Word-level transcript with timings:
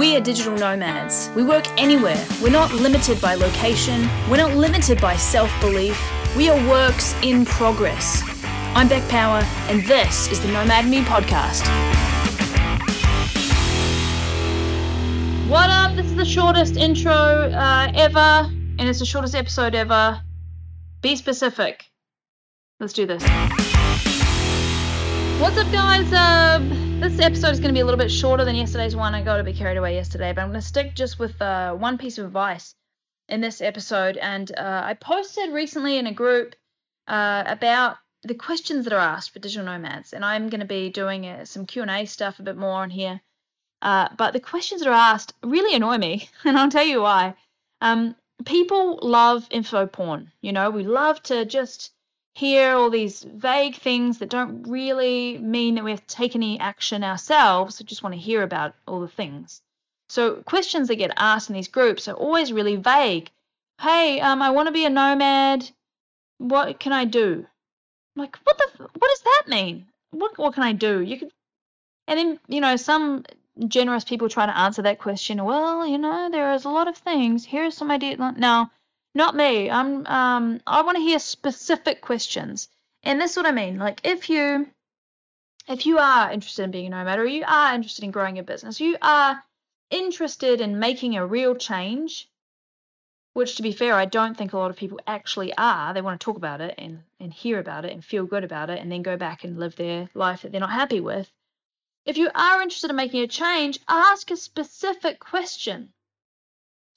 We 0.00 0.16
are 0.16 0.20
digital 0.22 0.56
nomads. 0.56 1.30
We 1.36 1.42
work 1.42 1.66
anywhere. 1.78 2.26
We're 2.40 2.48
not 2.48 2.72
limited 2.72 3.20
by 3.20 3.34
location. 3.34 4.08
We're 4.30 4.38
not 4.38 4.56
limited 4.56 4.98
by 4.98 5.14
self 5.14 5.52
belief. 5.60 6.00
We 6.34 6.48
are 6.48 6.56
works 6.70 7.14
in 7.22 7.44
progress. 7.44 8.22
I'm 8.74 8.88
Beck 8.88 9.06
Power, 9.10 9.42
and 9.68 9.82
this 9.82 10.32
is 10.32 10.40
the 10.40 10.48
Nomad 10.48 10.86
Me 10.86 11.02
podcast. 11.02 11.66
What 15.50 15.68
up? 15.68 15.94
This 15.94 16.06
is 16.06 16.16
the 16.16 16.24
shortest 16.24 16.78
intro 16.78 17.12
uh, 17.12 17.92
ever, 17.94 18.48
and 18.78 18.80
it's 18.80 19.00
the 19.00 19.04
shortest 19.04 19.34
episode 19.34 19.74
ever. 19.74 20.18
Be 21.02 21.14
specific. 21.14 21.84
Let's 22.80 22.94
do 22.94 23.04
this. 23.04 23.22
What's 25.40 25.56
up, 25.56 25.72
guys? 25.72 26.12
Um, 26.12 27.00
this 27.00 27.18
episode 27.18 27.52
is 27.52 27.60
going 27.60 27.70
to 27.70 27.78
be 27.78 27.80
a 27.80 27.84
little 27.86 27.98
bit 27.98 28.10
shorter 28.10 28.44
than 28.44 28.56
yesterday's 28.56 28.94
one. 28.94 29.14
I 29.14 29.22
got 29.22 29.40
a 29.40 29.42
bit 29.42 29.56
carried 29.56 29.78
away 29.78 29.94
yesterday, 29.94 30.34
but 30.34 30.42
I'm 30.42 30.48
going 30.48 30.60
to 30.60 30.66
stick 30.66 30.94
just 30.94 31.18
with 31.18 31.40
uh, 31.40 31.72
one 31.72 31.96
piece 31.96 32.18
of 32.18 32.26
advice 32.26 32.74
in 33.26 33.40
this 33.40 33.62
episode. 33.62 34.18
And 34.18 34.54
uh, 34.54 34.82
I 34.84 34.92
posted 34.92 35.50
recently 35.54 35.96
in 35.96 36.06
a 36.06 36.12
group 36.12 36.56
uh, 37.08 37.44
about 37.46 37.96
the 38.22 38.34
questions 38.34 38.84
that 38.84 38.92
are 38.92 39.00
asked 39.00 39.30
for 39.30 39.38
digital 39.38 39.64
nomads, 39.64 40.12
and 40.12 40.26
I'm 40.26 40.50
going 40.50 40.60
to 40.60 40.66
be 40.66 40.90
doing 40.90 41.24
uh, 41.26 41.46
some 41.46 41.64
Q&A 41.64 42.04
stuff 42.04 42.38
a 42.38 42.42
bit 42.42 42.58
more 42.58 42.82
on 42.82 42.90
here. 42.90 43.22
Uh, 43.80 44.10
but 44.18 44.34
the 44.34 44.40
questions 44.40 44.82
that 44.82 44.90
are 44.90 44.92
asked 44.92 45.32
really 45.42 45.74
annoy 45.74 45.96
me, 45.96 46.28
and 46.44 46.58
I'll 46.58 46.68
tell 46.68 46.84
you 46.84 47.00
why. 47.00 47.34
Um, 47.80 48.14
people 48.44 48.98
love 49.00 49.48
info 49.50 49.86
porn. 49.86 50.32
You 50.42 50.52
know, 50.52 50.68
we 50.68 50.84
love 50.84 51.22
to 51.24 51.46
just 51.46 51.92
hear 52.40 52.74
all 52.74 52.88
these 52.88 53.22
vague 53.22 53.76
things 53.76 54.18
that 54.18 54.30
don't 54.30 54.62
really 54.66 55.36
mean 55.36 55.74
that 55.74 55.84
we 55.84 55.90
have 55.90 56.06
to 56.06 56.16
take 56.16 56.34
any 56.34 56.58
action 56.58 57.04
ourselves. 57.04 57.78
We 57.78 57.84
just 57.84 58.02
want 58.02 58.14
to 58.14 58.20
hear 58.20 58.42
about 58.42 58.74
all 58.88 59.00
the 59.00 59.08
things. 59.08 59.60
So 60.08 60.36
questions 60.54 60.88
that 60.88 60.96
get 60.96 61.12
asked 61.18 61.50
in 61.50 61.54
these 61.54 61.68
groups 61.68 62.08
are 62.08 62.14
always 62.14 62.50
really 62.50 62.76
vague. 62.76 63.30
Hey, 63.78 64.20
um, 64.20 64.40
I 64.40 64.50
want 64.50 64.68
to 64.68 64.72
be 64.72 64.86
a 64.86 64.90
nomad. 64.90 65.70
What 66.38 66.80
can 66.80 66.94
I 66.94 67.04
do? 67.04 67.46
I'm 68.16 68.22
like, 68.22 68.38
what 68.44 68.56
the? 68.56 68.84
What 68.84 69.10
does 69.12 69.22
that 69.22 69.42
mean? 69.46 69.86
What 70.10 70.38
what 70.38 70.54
can 70.54 70.62
I 70.62 70.72
do? 70.72 71.00
You 71.00 71.18
could, 71.18 71.32
and 72.08 72.18
then 72.18 72.40
you 72.48 72.62
know 72.62 72.76
some 72.76 73.24
generous 73.68 74.04
people 74.04 74.30
try 74.30 74.46
to 74.46 74.56
answer 74.56 74.82
that 74.82 74.98
question. 74.98 75.44
Well, 75.44 75.86
you 75.86 75.98
know, 75.98 76.30
there 76.30 76.54
is 76.54 76.64
a 76.64 76.70
lot 76.70 76.88
of 76.88 76.96
things. 76.96 77.44
Here's 77.44 77.76
some 77.76 77.90
ideas. 77.90 78.18
No, 78.18 78.70
not 79.14 79.34
me. 79.34 79.70
I'm 79.70 80.06
um 80.06 80.60
I 80.66 80.82
want 80.82 80.96
to 80.96 81.02
hear 81.02 81.18
specific 81.18 82.00
questions. 82.00 82.68
And 83.02 83.20
that's 83.20 83.36
what 83.36 83.46
I 83.46 83.52
mean. 83.52 83.78
Like 83.78 84.00
if 84.04 84.30
you 84.30 84.70
if 85.68 85.86
you 85.86 85.98
are 85.98 86.30
interested 86.30 86.64
in 86.64 86.70
being 86.70 86.86
a 86.86 86.90
nomad 86.90 87.18
or 87.18 87.26
you 87.26 87.44
are 87.46 87.74
interested 87.74 88.04
in 88.04 88.10
growing 88.10 88.38
a 88.38 88.42
business, 88.42 88.80
you 88.80 88.96
are 89.02 89.42
interested 89.90 90.60
in 90.60 90.78
making 90.78 91.16
a 91.16 91.26
real 91.26 91.54
change, 91.54 92.28
which 93.32 93.56
to 93.56 93.62
be 93.62 93.72
fair, 93.72 93.94
I 93.94 94.04
don't 94.04 94.36
think 94.36 94.52
a 94.52 94.58
lot 94.58 94.70
of 94.70 94.76
people 94.76 95.00
actually 95.06 95.52
are. 95.56 95.92
They 95.92 96.02
want 96.02 96.20
to 96.20 96.24
talk 96.24 96.36
about 96.36 96.60
it 96.60 96.74
and, 96.78 97.02
and 97.18 97.32
hear 97.32 97.58
about 97.58 97.84
it 97.84 97.92
and 97.92 98.04
feel 98.04 98.26
good 98.26 98.44
about 98.44 98.70
it 98.70 98.80
and 98.80 98.90
then 98.90 99.02
go 99.02 99.16
back 99.16 99.44
and 99.44 99.58
live 99.58 99.76
their 99.76 100.08
life 100.14 100.42
that 100.42 100.52
they're 100.52 100.60
not 100.60 100.70
happy 100.70 101.00
with. 101.00 101.30
If 102.04 102.16
you 102.16 102.30
are 102.34 102.62
interested 102.62 102.90
in 102.90 102.96
making 102.96 103.22
a 103.22 103.28
change, 103.28 103.78
ask 103.88 104.30
a 104.30 104.36
specific 104.36 105.20
question. 105.20 105.92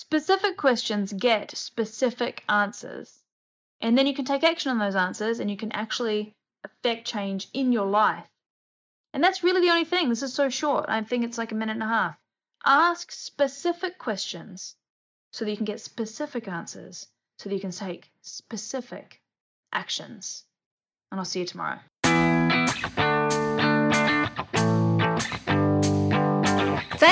Specific 0.00 0.56
questions 0.56 1.12
get 1.12 1.56
specific 1.56 2.44
answers. 2.48 3.24
And 3.80 3.98
then 3.98 4.06
you 4.06 4.14
can 4.14 4.24
take 4.24 4.44
action 4.44 4.70
on 4.70 4.78
those 4.78 4.94
answers 4.94 5.40
and 5.40 5.50
you 5.50 5.56
can 5.56 5.72
actually 5.72 6.36
affect 6.62 7.04
change 7.04 7.48
in 7.52 7.72
your 7.72 7.86
life. 7.86 8.28
And 9.12 9.24
that's 9.24 9.42
really 9.42 9.60
the 9.60 9.72
only 9.72 9.84
thing. 9.84 10.08
This 10.08 10.22
is 10.22 10.32
so 10.32 10.50
short. 10.50 10.88
I 10.88 11.02
think 11.02 11.24
it's 11.24 11.36
like 11.36 11.50
a 11.50 11.56
minute 11.56 11.72
and 11.72 11.82
a 11.82 11.86
half. 11.86 12.16
Ask 12.64 13.10
specific 13.10 13.98
questions 13.98 14.76
so 15.32 15.44
that 15.44 15.50
you 15.50 15.56
can 15.56 15.66
get 15.66 15.80
specific 15.80 16.46
answers, 16.46 17.08
so 17.40 17.48
that 17.48 17.54
you 17.56 17.60
can 17.60 17.72
take 17.72 18.12
specific 18.22 19.20
actions. 19.72 20.44
And 21.10 21.18
I'll 21.18 21.24
see 21.24 21.40
you 21.40 21.46
tomorrow. 21.46 21.80